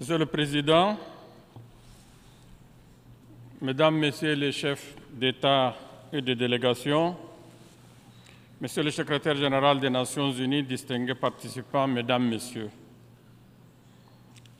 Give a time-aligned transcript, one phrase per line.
[0.00, 0.98] Monsieur le Président,
[3.60, 5.76] Mesdames, Messieurs les chefs d'État
[6.12, 7.14] et de délégation,
[8.60, 12.70] Monsieur le Secrétaire général des Nations Unies, distingués participants, Mesdames, Messieurs,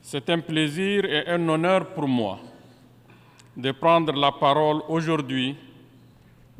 [0.00, 2.38] c'est un plaisir et un honneur pour moi
[3.56, 5.56] de prendre la parole aujourd'hui,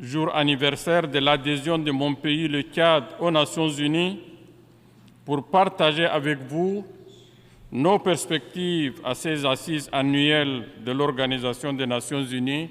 [0.01, 4.19] jour anniversaire de l'adhésion de mon pays, le Tchad, aux Nations Unies,
[5.23, 6.85] pour partager avec vous
[7.75, 12.69] nos perspectives à ces assises annuelles de l'Organisation des Nations Unies,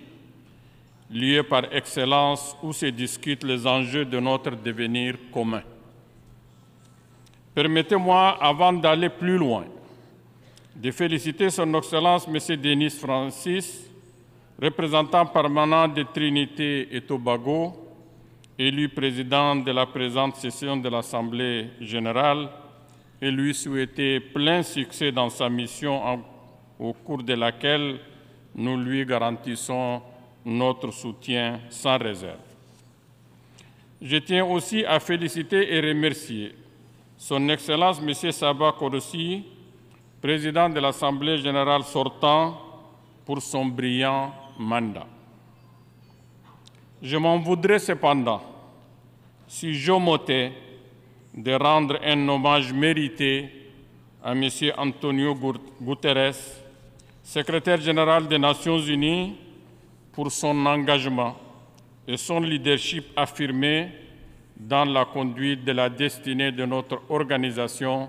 [1.11, 5.63] lieu par excellence où se discutent les enjeux de notre devenir commun.
[7.55, 9.67] Permettez-moi, avant d'aller plus loin,
[10.75, 12.57] de féliciter Son Excellence M.
[12.57, 13.91] Denis Francis,
[14.61, 17.75] représentant permanent de Trinité et Tobago,
[18.59, 22.49] élu président de la présente session de l'Assemblée générale,
[23.25, 26.23] et lui souhaiter plein succès dans sa mission
[26.79, 27.99] au cours de laquelle
[28.55, 30.03] nous lui garantissons
[30.45, 32.37] notre soutien sans réserve.
[34.03, 36.55] Je tiens aussi à féliciter et remercier
[37.17, 38.13] Son Excellence M.
[38.31, 39.43] Sabah Korossi,
[40.21, 42.61] président de l'Assemblée générale sortant,
[43.25, 45.07] pour son brillant mandat.
[47.01, 48.43] Je m'en voudrais cependant
[49.49, 50.53] si j'omettais
[51.35, 53.51] de rendre un hommage mérité
[54.23, 54.49] à M.
[54.77, 55.35] Antonio
[55.81, 56.35] Guterres,
[57.23, 59.37] secrétaire général des Nations Unies,
[60.13, 61.37] pour son engagement
[62.07, 63.89] et son leadership affirmé
[64.57, 68.09] dans la conduite de la destinée de notre organisation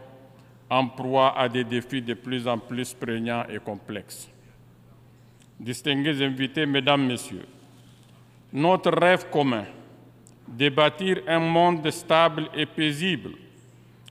[0.70, 4.30] en proie à des défis de plus en plus prégnants et complexes.
[5.60, 7.48] Distingués invités, Mesdames, Messieurs,
[8.54, 9.66] notre rêve commun
[10.48, 13.32] de bâtir un monde stable et paisible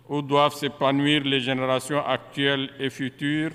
[0.09, 3.53] où doivent s'épanouir les générations actuelles et futures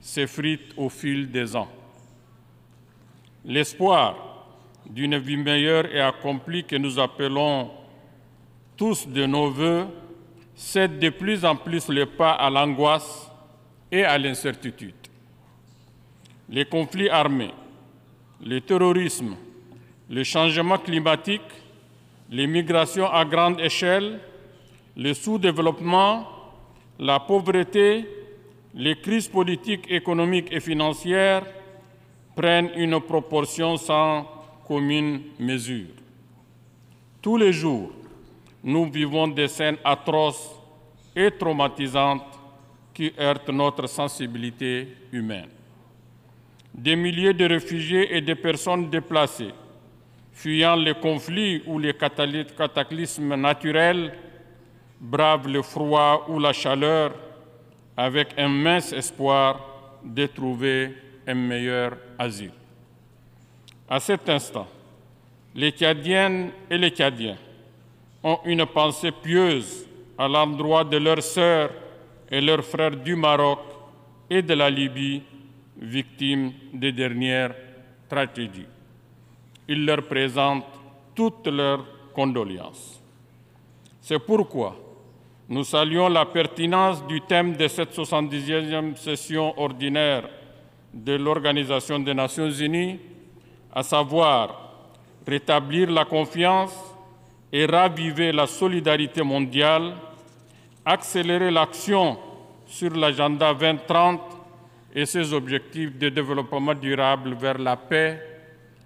[0.00, 1.68] s'effrite au fil des ans.
[3.44, 4.46] L'espoir
[4.88, 7.70] d'une vie meilleure et accomplie que nous appelons
[8.76, 9.86] tous de nos voeux
[10.54, 13.30] cède de plus en plus le pas à l'angoisse
[13.90, 14.94] et à l'incertitude.
[16.48, 17.54] Les conflits armés,
[18.44, 19.36] le terrorisme,
[20.10, 21.40] le changement climatique
[22.32, 24.18] les migrations à grande échelle,
[24.96, 26.26] le sous-développement,
[26.98, 28.06] la pauvreté,
[28.74, 31.44] les crises politiques, économiques et financières
[32.34, 34.26] prennent une proportion sans
[34.66, 35.90] commune mesure.
[37.20, 37.92] Tous les jours,
[38.64, 40.58] nous vivons des scènes atroces
[41.14, 42.40] et traumatisantes
[42.94, 45.50] qui heurtent notre sensibilité humaine.
[46.72, 49.52] Des milliers de réfugiés et de personnes déplacées
[50.42, 54.12] fuyant les conflits ou les cataclysmes naturels,
[55.00, 57.12] bravent le froid ou la chaleur
[57.96, 59.60] avec un mince espoir
[60.04, 60.96] de trouver
[61.28, 62.50] un meilleur asile.
[63.88, 64.66] À cet instant,
[65.54, 67.38] les Tchadiennes et les Tchadiens
[68.24, 69.86] ont une pensée pieuse
[70.18, 71.70] à l'endroit de leurs sœurs
[72.28, 73.60] et leurs frères du Maroc
[74.28, 75.22] et de la Libye,
[75.80, 77.54] victimes des dernières
[78.08, 78.66] tragédies
[79.68, 80.64] il leur présente
[81.14, 83.00] toutes leurs condoléances.
[84.00, 84.76] C'est pourquoi
[85.48, 90.28] nous saluons la pertinence du thème de cette 70e session ordinaire
[90.92, 92.98] de l'Organisation des Nations Unies,
[93.74, 94.70] à savoir
[95.26, 96.74] rétablir la confiance
[97.52, 99.94] et raviver la solidarité mondiale,
[100.84, 102.18] accélérer l'action
[102.66, 104.20] sur l'agenda 2030
[104.94, 108.31] et ses objectifs de développement durable vers la paix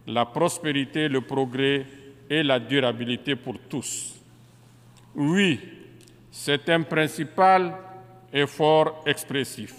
[0.07, 1.87] la prospérité, le progrès
[2.31, 4.15] et la durabilité pour tous.
[5.15, 5.61] Oui,
[6.31, 7.75] c'est un principal
[8.33, 9.75] effort expressif.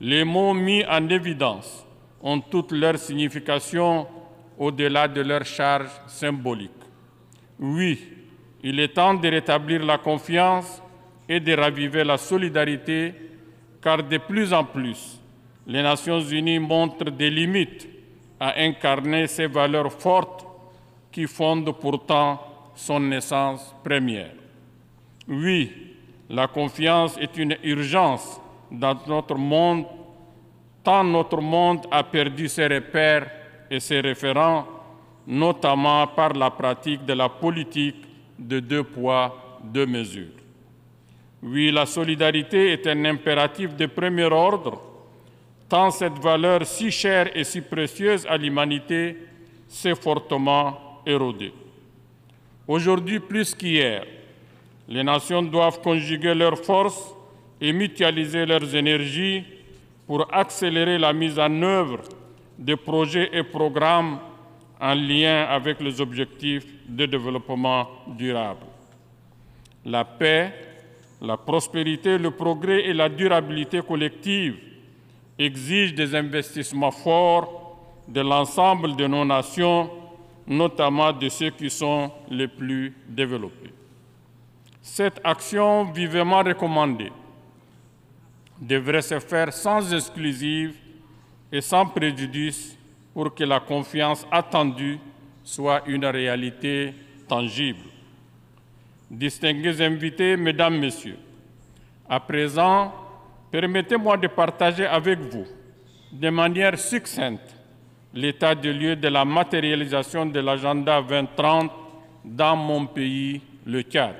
[0.00, 1.84] Les mots mis en évidence
[2.22, 4.06] ont toute leur signification
[4.58, 6.70] au-delà de leur charge symbolique.
[7.58, 7.98] Oui,
[8.62, 10.82] il est temps de rétablir la confiance
[11.28, 13.14] et de raviver la solidarité,
[13.82, 15.20] car de plus en plus,
[15.66, 17.88] les Nations Unies montrent des limites
[18.40, 20.46] à incarner ces valeurs fortes
[21.10, 22.40] qui fondent pourtant
[22.74, 24.32] son naissance première.
[25.26, 25.72] Oui,
[26.30, 28.40] la confiance est une urgence
[28.70, 29.86] dans notre monde,
[30.84, 33.30] tant notre monde a perdu ses repères
[33.70, 34.66] et ses référents,
[35.26, 38.04] notamment par la pratique de la politique
[38.38, 40.36] de deux poids, deux mesures.
[41.42, 44.87] Oui, la solidarité est un impératif de premier ordre
[45.68, 49.16] tant cette valeur si chère et si précieuse à l'humanité
[49.68, 51.52] s'est fortement érodée.
[52.66, 54.04] Aujourd'hui plus qu'hier,
[54.88, 57.14] les nations doivent conjuguer leurs forces
[57.60, 59.44] et mutualiser leurs énergies
[60.06, 62.00] pour accélérer la mise en œuvre
[62.58, 64.18] des projets et programmes
[64.80, 68.64] en lien avec les objectifs de développement durable.
[69.84, 70.52] La paix,
[71.20, 74.56] la prospérité, le progrès et la durabilité collective
[75.38, 77.76] exigent des investissements forts
[78.08, 79.90] de l'ensemble de nos nations,
[80.46, 83.72] notamment de ceux qui sont les plus développés.
[84.80, 87.12] Cette action vivement recommandée
[88.60, 90.74] devrait se faire sans exclusive
[91.52, 92.76] et sans préjudice
[93.12, 94.98] pour que la confiance attendue
[95.44, 96.94] soit une réalité
[97.28, 97.84] tangible.
[99.10, 101.18] Distingués invités, Mesdames, Messieurs,
[102.08, 102.92] à présent,
[103.50, 105.46] permettez-moi de partager avec vous
[106.12, 107.56] de manière succincte
[108.14, 111.70] l'état de lieu de la matérialisation de l'agenda 2030
[112.24, 114.16] dans mon pays, le Tchad.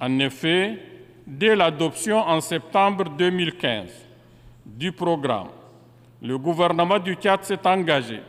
[0.00, 0.78] En effet,
[1.26, 3.90] dès l'adoption en septembre 2015
[4.64, 5.48] du programme,
[6.20, 8.20] le gouvernement du Tchad s'est engagé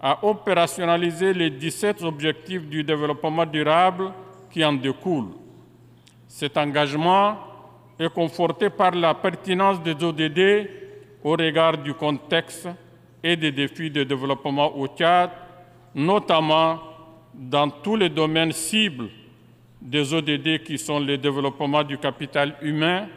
[0.00, 4.12] à opérationnaliser les 17 objectifs du développement durable
[4.50, 5.34] qui en découlent.
[6.26, 7.36] Cet engagement
[7.98, 10.68] est conforté par la pertinence des ODD
[11.24, 12.68] au regard du contexte
[13.22, 15.30] et des défis de développement au Tchad,
[15.94, 16.80] notamment
[17.34, 19.08] dans tous les domaines cibles
[19.80, 23.08] des ODD qui sont le développement du capital humain,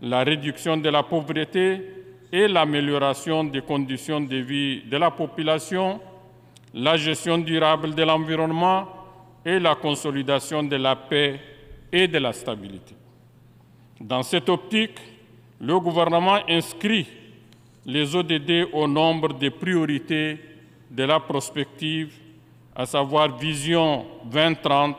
[0.00, 1.80] la réduction de la pauvreté
[2.32, 6.00] et l'amélioration des conditions de vie de la population,
[6.74, 8.86] la gestion durable de l'environnement
[9.44, 11.40] et la consolidation de la paix
[11.90, 12.97] et de la stabilité.
[14.00, 14.98] Dans cette optique,
[15.60, 17.06] le gouvernement inscrit
[17.84, 20.38] les ODD au nombre des priorités
[20.88, 22.14] de la prospective,
[22.76, 24.96] à savoir Vision 2030,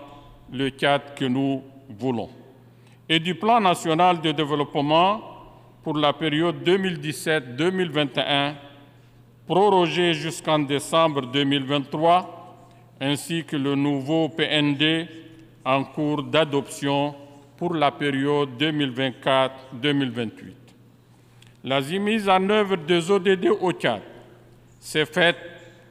[0.51, 1.63] le cadre que nous
[1.97, 2.29] voulons,
[3.07, 5.21] et du Plan national de développement
[5.81, 8.55] pour la période 2017-2021,
[9.47, 12.67] prorogé jusqu'en décembre 2023,
[12.99, 15.07] ainsi que le nouveau PND
[15.63, 17.15] en cours d'adoption
[17.59, 20.53] pour la période 2024-2028.
[21.65, 24.01] La mise en œuvre des ODD au Tchad
[24.79, 25.35] s'est faite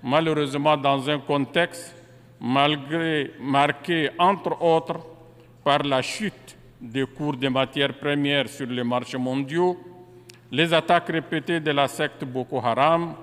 [0.03, 1.95] malheureusement dans un contexte
[2.41, 5.01] marqué entre autres
[5.63, 9.77] par la chute des cours des matières premières sur les marchés mondiaux,
[10.51, 13.15] les attaques répétées de la secte Boko Haram,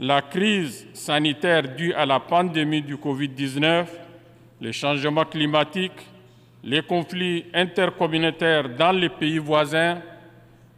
[0.00, 3.86] la crise sanitaire due à la pandémie du Covid-19,
[4.60, 6.09] les changements climatiques,
[6.62, 10.00] les conflits intercommunautaires dans les pays voisins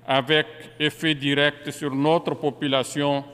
[0.07, 0.47] avec
[0.79, 3.25] effet direct sur notre population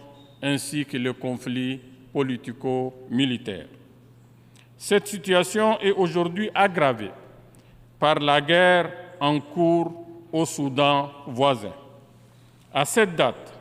[0.42, 1.80] ainsi que le conflit
[2.12, 3.66] politico-militaire.
[4.76, 7.10] Cette situation est aujourd'hui aggravée
[7.98, 8.90] par la guerre
[9.20, 11.72] en cours au Soudan voisin.
[12.72, 13.52] À cette date,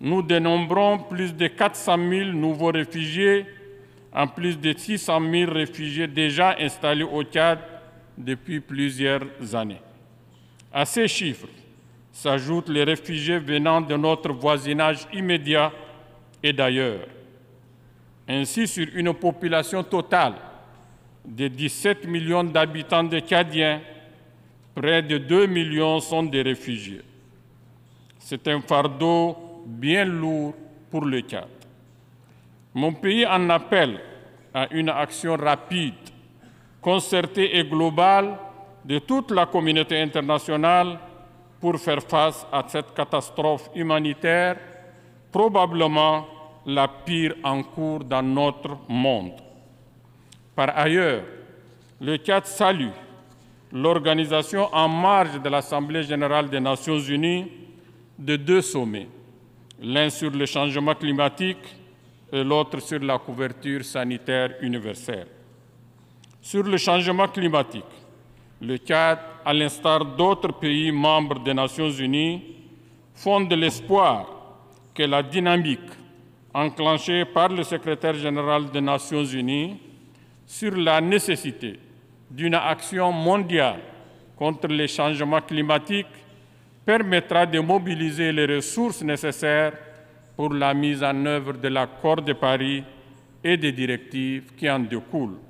[0.00, 3.46] nous dénombrons plus de 400 000 nouveaux réfugiés,
[4.12, 7.58] en plus de 600 000 réfugiés déjà installés au Tchad
[8.18, 9.22] depuis plusieurs
[9.54, 9.80] années.
[10.72, 11.48] À ces chiffres
[12.12, 15.72] s'ajoutent les réfugiés venant de notre voisinage immédiat
[16.42, 17.06] et d'ailleurs.
[18.26, 20.34] Ainsi, sur une population totale
[21.24, 23.80] de 17 millions d'habitants de Tchadiens,
[24.74, 27.02] près de 2 millions sont des réfugiés.
[28.18, 30.54] C'est un fardeau bien lourd
[30.90, 31.48] pour le Tchad.
[32.74, 34.00] Mon pays en appelle
[34.52, 35.94] à une action rapide,
[36.88, 38.38] concertée et globale
[38.82, 40.98] de toute la communauté internationale
[41.60, 44.56] pour faire face à cette catastrophe humanitaire,
[45.30, 46.26] probablement
[46.64, 49.32] la pire en cours dans notre monde.
[50.56, 51.24] Par ailleurs,
[52.00, 52.94] le Tchad salue
[53.70, 57.52] l'organisation en marge de l'Assemblée générale des Nations unies
[58.18, 59.08] de deux sommets,
[59.78, 61.66] l'un sur le changement climatique
[62.32, 65.37] et l'autre sur la couverture sanitaire universelle.
[66.50, 67.92] Sur le changement climatique,
[68.62, 72.40] le Tchad, à l'instar d'autres pays membres des Nations unies,
[73.14, 74.30] fonde l'espoir
[74.94, 75.90] que la dynamique
[76.54, 79.76] enclenchée par le secrétaire général des Nations unies
[80.46, 81.78] sur la nécessité
[82.30, 83.80] d'une action mondiale
[84.34, 86.16] contre les changements climatiques
[86.82, 89.74] permettra de mobiliser les ressources nécessaires
[90.34, 92.82] pour la mise en œuvre de l'accord de Paris
[93.44, 95.47] et des directives qui en découlent.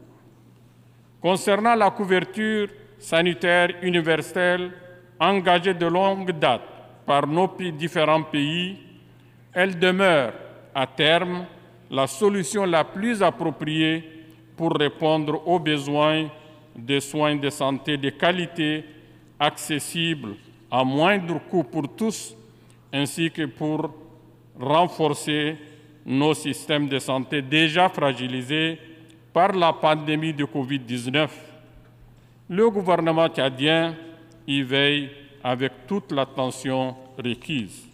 [1.20, 4.70] Concernant la couverture sanitaire universelle
[5.18, 6.62] engagée de longue date
[7.04, 8.78] par nos différents pays,
[9.52, 10.32] elle demeure
[10.74, 11.46] à terme
[11.90, 14.04] la solution la plus appropriée
[14.56, 16.28] pour répondre aux besoins
[16.76, 18.84] de soins de santé de qualité
[19.40, 20.36] accessibles
[20.70, 22.36] à moindre coût pour tous,
[22.92, 23.90] ainsi que pour
[24.60, 25.56] renforcer
[26.06, 28.78] nos systèmes de santé déjà fragilisés
[29.38, 31.28] par la pandémie de Covid-19.
[32.50, 33.94] Le gouvernement tchadien
[34.48, 35.10] y veille
[35.44, 37.86] avec toute l'attention requise.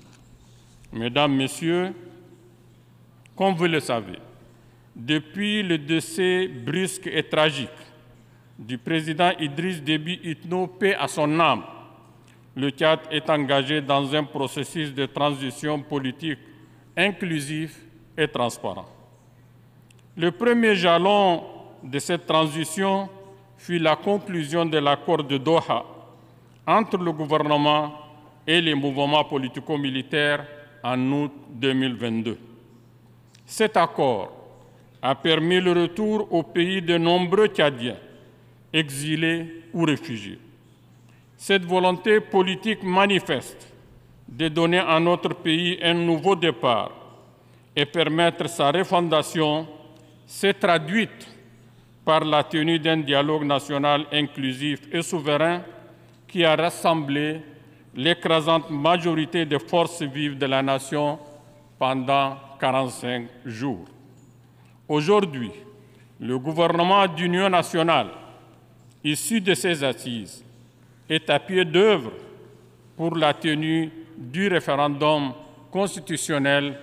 [0.90, 1.92] Mesdames, Messieurs,
[3.36, 4.18] comme vous le savez,
[4.96, 7.82] depuis le décès brusque et tragique
[8.58, 11.64] du président Idriss Déby Itno, paix à son âme,
[12.56, 16.38] le Tchad est engagé dans un processus de transition politique
[16.96, 17.82] inclusif
[18.16, 18.93] et transparent.
[20.16, 21.42] Le premier jalon
[21.82, 23.08] de cette transition
[23.58, 25.84] fut la conclusion de l'accord de Doha
[26.66, 27.92] entre le gouvernement
[28.46, 30.46] et les mouvements politico-militaires
[30.84, 32.38] en août 2022.
[33.44, 34.32] Cet accord
[35.02, 37.96] a permis le retour au pays de nombreux Tchadiens,
[38.72, 40.38] exilés ou réfugiés.
[41.36, 43.72] Cette volonté politique manifeste
[44.28, 46.92] de donner à notre pays un nouveau départ
[47.74, 49.66] et permettre sa refondation
[50.26, 51.28] s'est traduite
[52.04, 55.62] par la tenue d'un dialogue national inclusif et souverain
[56.28, 57.40] qui a rassemblé
[57.94, 61.18] l'écrasante majorité des forces vives de la nation
[61.78, 63.86] pendant 45 jours.
[64.88, 65.50] Aujourd'hui,
[66.20, 68.08] le gouvernement d'union nationale,
[69.02, 70.44] issu de ces assises,
[71.08, 72.12] est à pied d'œuvre
[72.96, 75.32] pour la tenue du référendum
[75.70, 76.78] constitutionnel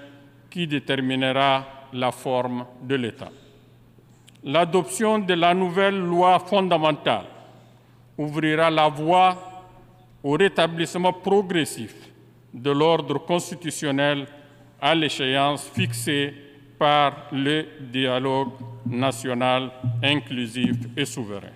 [0.50, 3.32] qui déterminera la forme de l'État.
[4.44, 7.26] L'adoption de la nouvelle loi fondamentale
[8.18, 9.38] ouvrira la voie
[10.24, 11.96] au rétablissement progressif
[12.54, 14.28] de l'ordre constitutionnel
[14.82, 16.34] à l'échéance fixée
[16.78, 18.54] par le dialogue
[18.86, 19.72] national
[20.04, 21.54] inclusif et souverain.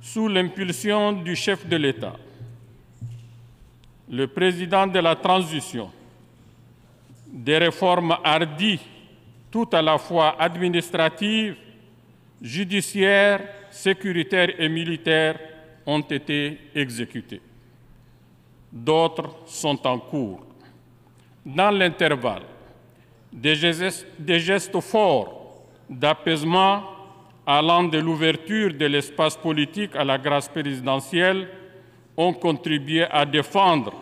[0.00, 2.16] Sous l'impulsion du chef de l'État,
[4.10, 5.90] le président de la transition,
[7.32, 8.80] des réformes hardies,
[9.52, 11.54] tout à la fois administratives,
[12.40, 13.40] judiciaires,
[13.70, 15.38] sécuritaires et militaires,
[15.86, 17.42] ont été exécutées.
[18.72, 20.46] D'autres sont en cours.
[21.44, 22.42] Dans l'intervalle,
[23.30, 23.54] des
[24.18, 26.82] des gestes forts d'apaisement
[27.46, 31.48] allant de l'ouverture de l'espace politique à la grâce présidentielle
[32.16, 33.92] ont contribué à défendre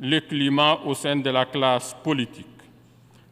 [0.00, 2.53] le climat au sein de la classe politique.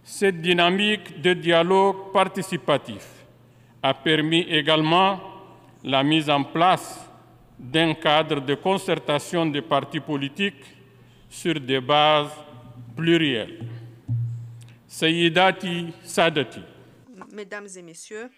[0.04, 3.06] Cette dynamique de dialogue participatif
[3.82, 5.20] a permis également
[5.84, 7.00] la mise en place
[7.56, 10.64] d'un cadre de concertation des partis politiques
[11.30, 12.32] sur des bases
[12.96, 13.64] plurielles.
[14.88, 16.62] Sayyidati Sadati.
[17.32, 18.28] Mesdames et messieurs,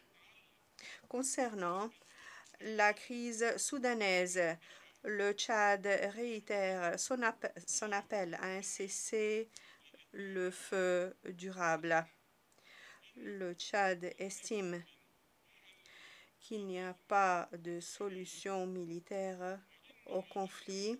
[1.09, 1.88] concernant
[2.61, 4.40] la crise soudanaise,
[5.02, 9.49] le Tchad réitère son appel à un cessez
[10.14, 12.04] le feu durable.
[13.16, 14.83] Le Tchad estime
[16.40, 19.59] qu'il n'y a pas de solution militaire
[20.06, 20.99] au conflit,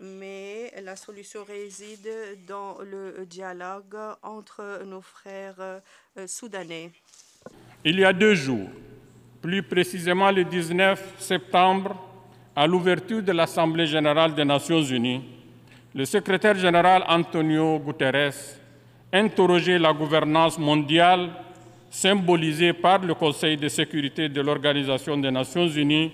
[0.00, 2.08] mais la solution réside
[2.46, 6.92] dans le dialogue entre nos frères euh, soudanais.
[7.84, 8.70] Il y a deux jours,
[9.40, 12.08] plus précisément le 19 septembre,
[12.54, 15.41] à l'ouverture de l'Assemblée générale des Nations unies,
[15.94, 18.34] le secrétaire général Antonio Guterres
[19.12, 21.30] interrogeait la gouvernance mondiale
[21.90, 26.10] symbolisée par le Conseil de sécurité de l'Organisation des Nations unies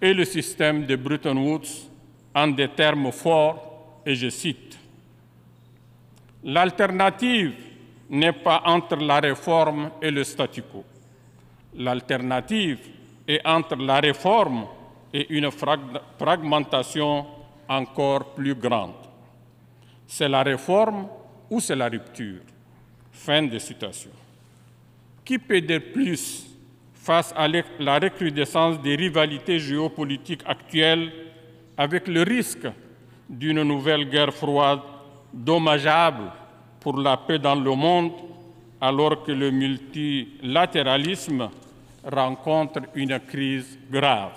[0.00, 1.88] et le système de Bretton Woods
[2.34, 4.78] en des termes forts, et je cite,
[6.44, 7.52] L'alternative
[8.08, 10.84] n'est pas entre la réforme et le statu quo.
[11.76, 12.78] L'alternative
[13.26, 14.66] est entre la réforme
[15.12, 17.26] et une fragmentation
[17.68, 18.99] encore plus grande.
[20.12, 21.06] C'est la réforme
[21.48, 22.40] ou c'est la rupture?
[23.12, 24.10] Fin de citation.
[25.24, 26.48] Qui peut dire plus
[26.94, 31.12] face à la recrudescence des rivalités géopolitiques actuelles
[31.76, 32.66] avec le risque
[33.28, 34.80] d'une nouvelle guerre froide
[35.32, 36.32] dommageable
[36.80, 38.10] pour la paix dans le monde
[38.80, 41.50] alors que le multilatéralisme
[42.02, 44.32] rencontre une crise grave?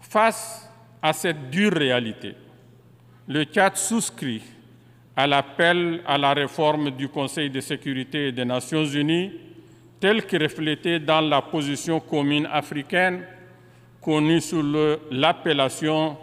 [0.00, 0.70] Face
[1.02, 2.36] à cette dure réalité,
[3.32, 4.42] le Tchad souscrit
[5.16, 9.32] à l'appel à la réforme du Conseil de sécurité des Nations unies,
[10.00, 13.24] tel que reflété dans la position commune africaine
[14.02, 14.62] connue sous
[15.10, 16.16] l'appellation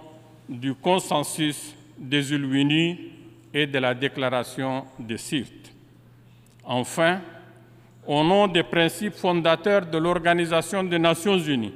[0.47, 2.97] du consensus des îles
[3.53, 5.73] et de la déclaration de Sirte.
[6.63, 7.21] Enfin,
[8.05, 11.73] au nom des principes fondateurs de l'Organisation des Nations unies,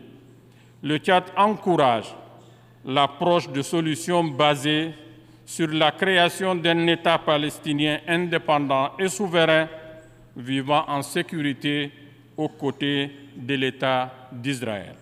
[0.84, 2.14] le Tchad encourage
[2.86, 4.92] l'approche de solutions basées
[5.46, 9.68] sur la création d'un État palestinien indépendant et souverain
[10.36, 11.92] vivant en sécurité
[12.36, 14.96] aux côtés de l'État d'Israël.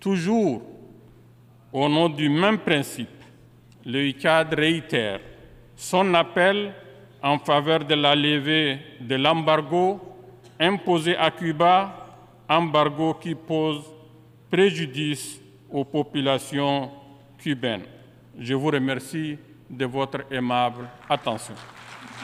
[0.00, 0.62] Toujours
[1.72, 3.08] au nom du même principe,
[3.84, 5.20] le ICAD réitère
[5.76, 6.72] son appel
[7.22, 10.00] en faveur de la levée de l'embargo
[10.58, 12.16] imposé à Cuba,
[12.48, 13.82] embargo qui pose
[14.50, 16.90] préjudice aux populations
[17.38, 17.82] cubaines.
[18.38, 21.54] Je vous remercie de votre aimable attention.